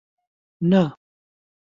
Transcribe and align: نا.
نا. 0.71 0.81